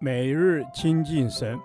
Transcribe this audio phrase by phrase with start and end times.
[0.00, 1.58] 每日亲近神，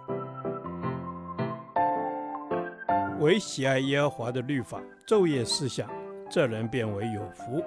[3.19, 5.89] 唯喜爱耶和华的律法，昼夜思想，
[6.29, 7.63] 这人便为有福。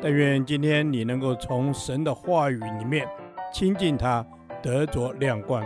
[0.00, 3.08] 但愿今天你能够从神的话语里面
[3.52, 4.26] 亲近他，
[4.62, 5.64] 得着亮光。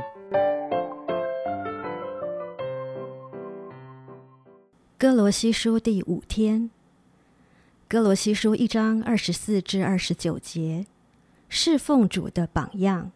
[4.99, 6.71] 歌罗西书第五天，
[7.87, 10.87] 歌罗西书一章二十四至二十九节，
[11.49, 13.13] 侍奉主的榜样。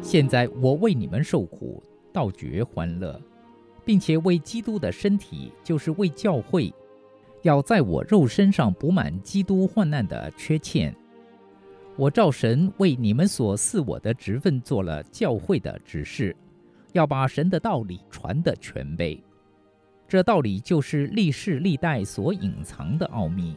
[0.00, 1.82] 现在我为你们受苦，
[2.12, 3.20] 倒觉欢乐，
[3.84, 6.72] 并且为基督的身体，就是为教会，
[7.42, 10.94] 要在我肉身上补满基督患难的缺欠。
[11.96, 16.34] 我照神为你们所赐我的职分做了教会的指示，
[16.92, 19.22] 要把神的道理传得全备。
[20.08, 23.56] 这道理就是历世历代所隐藏的奥秘，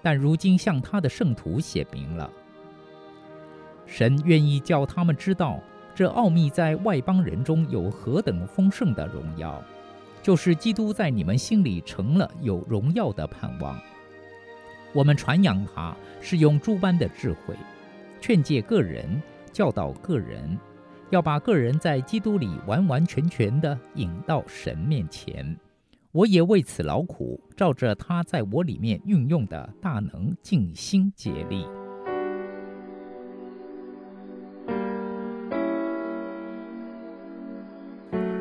[0.00, 2.30] 但如今向他的圣徒写明了。
[3.84, 5.60] 神愿意叫他们知道，
[5.94, 9.62] 这奥秘在外邦人中有何等丰盛的荣耀。
[10.22, 13.78] 就是基督在你们心里成了有荣耀的盼望。
[14.92, 17.54] 我们传扬他，是用诸般的智慧，
[18.20, 19.22] 劝诫个人，
[19.52, 20.58] 教导个人，
[21.10, 25.56] 要把个人在基督里完完全全的引到神面前。
[26.10, 31.66] 我也为此劳苦，照着他在我里面运用的大能，尽心竭力。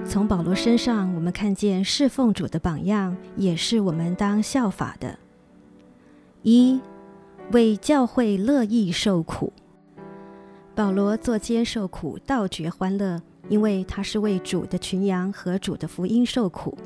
[0.06, 5.20] 从保罗身上，我们看见侍奉主的榜样，也是我们当效法的。
[6.44, 6.80] 一，
[7.52, 9.52] 为教会乐意受苦。
[10.76, 16.78] 保罗坐监受苦，倒觉欢乐，因为他是为主的群羊和主的福音受苦。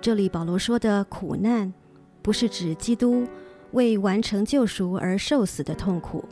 [0.00, 1.72] 这里保罗说的苦难，
[2.20, 3.26] 不是指基督
[3.72, 6.24] 为完成救赎而受死的痛苦。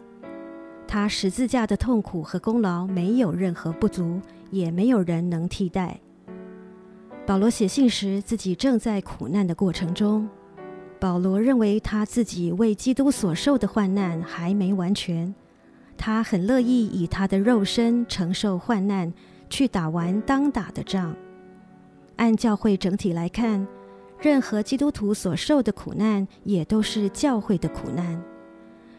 [0.87, 5.99] 他十字架的痛苦和功劳没有任何不足，也没有人能替代。
[7.25, 10.29] 保罗写信时，自己正在苦难的过程中。
[11.03, 15.35] 保罗认为他自己为基督所受的患难还没完全，
[15.99, 19.12] 他很乐意以他的肉身承受患难，
[19.51, 21.17] 去打完当打的仗。
[22.15, 23.67] 按教会整体来看，
[24.21, 28.23] 任何基督徒所受的苦难，也都是教会的苦难。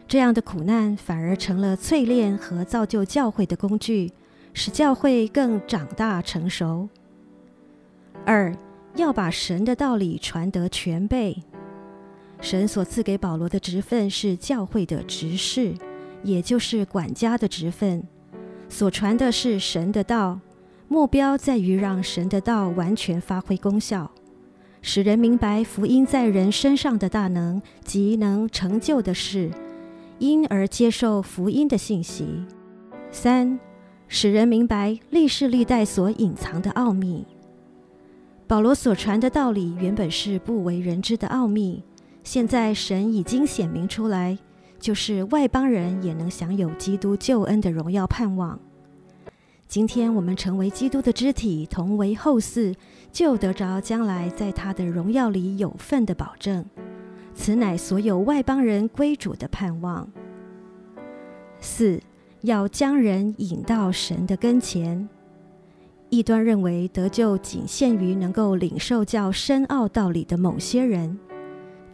[0.06, 4.12] 这样的苦难反而成了淬炼和造就教会的工具，
[4.52, 6.86] 使教会更长大成熟。
[8.26, 8.54] 二，
[8.94, 11.42] 要把神的道理传得全备。
[12.44, 15.72] 神所赐给保罗的职分是教会的执事，
[16.22, 18.06] 也就是管家的职分，
[18.68, 20.38] 所传的是神的道，
[20.86, 24.10] 目标在于让神的道完全发挥功效，
[24.82, 29.50] 使人明白福音在人身上的大能及能成就的事。
[30.18, 32.44] 因而接受福音的信息。
[33.10, 33.58] 三，
[34.06, 37.24] 使人明白历世历代所隐藏的奥秘。
[38.46, 41.82] 保罗所传的道理原本是不为人知的奥秘，
[42.24, 44.36] 现在神已经显明出来，
[44.80, 48.58] 就是外邦人也能享有基督救恩的荣耀盼望。
[49.68, 52.74] 今天我们成为基督的肢体，同为后嗣，
[53.12, 56.64] 就得着将来在他的荣耀里有份的保证。
[57.34, 60.10] 此乃所有外邦人归主的盼望。
[61.60, 62.00] 四，
[62.40, 65.06] 要将人引到神的跟前。
[66.08, 71.18] 异端认为得救仅限于能够领受较深奥道理的某些人，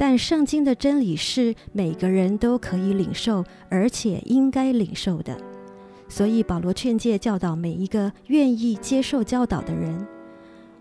[0.01, 5.37] 但圣经的真理是每个人都可以领受，而且应该领受的。
[6.09, 10.07] 所以保罗劝诫教导每一个愿意接受教导的人。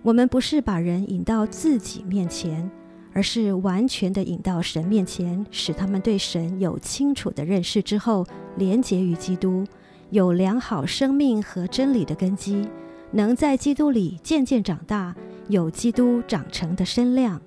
[0.04, 2.72] 我们不是把人引到自己面前。
[3.12, 8.26] 而是完全的引到神面前，使他们对神有清楚的认识之后，
[8.56, 9.66] 连结于基督，
[10.12, 12.70] 有良好生命和真理的根基，
[13.12, 15.16] 能在基督里渐渐长大，
[15.48, 17.42] 有基督长成的身量。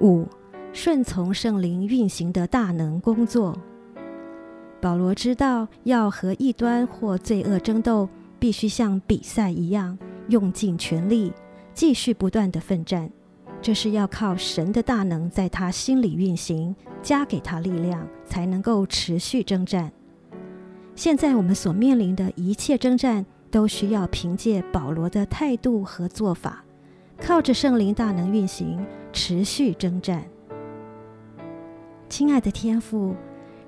[0.00, 0.26] 五，
[0.72, 3.56] 顺从圣灵运行的大能工作。
[4.80, 8.08] 保罗知道，要和异端或罪恶争斗，
[8.38, 9.98] 必须像比赛一样，
[10.28, 11.32] 用尽全力，
[11.74, 13.10] 继续不断的奋战。
[13.60, 19.90] 这是要靠神的大能在他心里运行，加给他力量，才能够持续征战。
[20.94, 26.64] 现在我们所面临的一切征战，都需要凭借保罗的态度和做法，
[27.20, 28.78] 靠着圣灵大能运行，
[29.12, 30.24] 持续征战。
[32.08, 33.14] 亲爱的天父，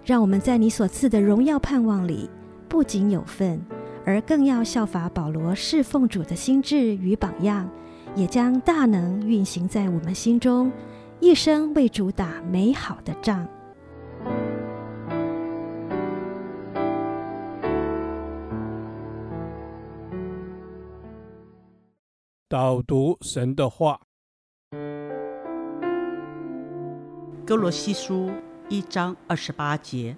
[0.05, 2.29] 让我们在你所赐的荣耀盼望里，
[2.69, 3.61] 不仅有份，
[4.05, 7.69] 而更要效法保罗侍奉主的心志与榜样，
[8.15, 10.73] 也将大能运行在我们心中，
[11.21, 13.47] 一生为主打美好的仗。
[22.49, 24.01] 导读神的话，
[27.51, 28.31] 歌罗西书
[28.69, 30.17] 一章二十八节，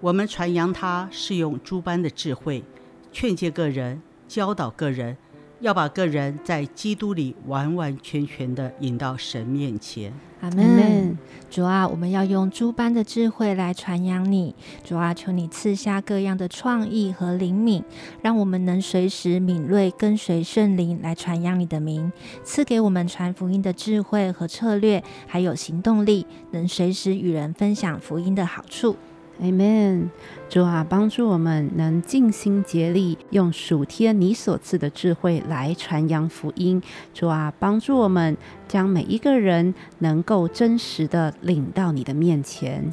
[0.00, 2.64] 我们传扬他是用诸般的智慧，
[3.12, 5.18] 劝诫个人，教导个人。
[5.60, 10.12] 要把个人在基督里完完全全的引到神面前。
[10.42, 11.16] 阿门。
[11.48, 14.54] 主啊，我们要用诸般的智慧来传扬你。
[14.84, 17.82] 主啊，求你赐下各样的创意和灵敏，
[18.20, 22.12] 让我们能随时敏锐跟随圣灵来传扬你的名。
[22.44, 28.94] 赐给我们传福音的智慧和策略，还有行动力，能随时与人分享福音的好处。
[29.40, 30.08] Amen，
[30.48, 36.82] 主啊，帮助我们能尽心竭力，用属天你所赐的智慧来传扬福音。
[37.12, 38.34] 主啊，帮助我们
[38.66, 42.90] 将每一个人能够真实的领到你的面前。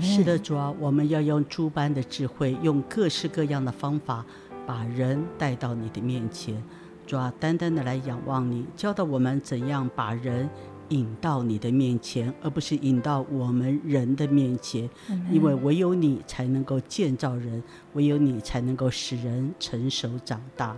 [0.00, 4.24] 是的，主啊，我们要用诸般的智慧，用各式各样的方法，
[4.66, 6.60] 把人带到你的面前。
[7.06, 10.48] 主啊，单单的来仰望你，教导我们怎样把人。
[10.90, 14.88] 引到你的面前，而不是引到我们人的面前，
[15.30, 17.62] 因为唯有你才能够建造人，
[17.94, 20.76] 唯有你才能够使人成熟长大。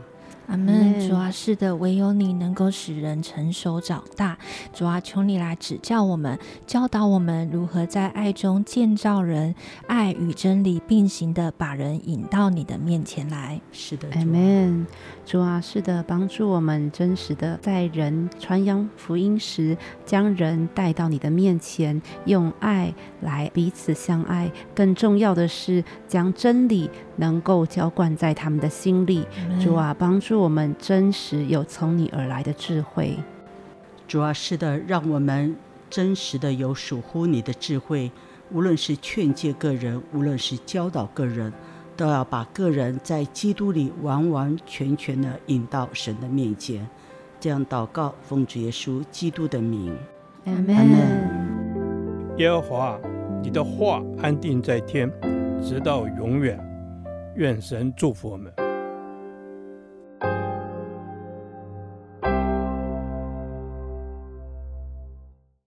[0.49, 1.09] 阿门。
[1.09, 4.37] 主啊，是的，唯有你能够使人成熟长大。
[4.73, 9.55] 主啊，求你来指教我们，教导我们如何在爱中建造人，
[9.87, 13.61] 爱与真理并行的把人引到你的面前来。
[13.73, 14.87] 是的，阿门。
[15.25, 24.51] 主啊，是的，帮助我们真实的在人传扬福音时，将人带到你的面前，用爱来彼此相爱。
[24.75, 29.27] 更重要的是，将真理能够浇灌在他们的心里。
[29.61, 33.17] 主啊，帮助我们真实有从你而来的智慧。
[34.07, 35.57] 主啊，是的，让我们
[35.89, 38.13] 真实的有属乎你的智慧，
[38.53, 41.51] 无论是劝诫个人，无论是教导个人。
[41.97, 46.87] 都要把个人在基督里完完全全的引到神的面前，
[47.41, 49.97] 这样祷告，奉主耶稣基督的名，
[50.45, 50.77] 阿门。
[52.37, 53.01] 耶和华，
[53.43, 55.11] 你的话安定在天，
[55.63, 56.63] 直到永远。
[57.37, 58.53] 愿神祝福我们。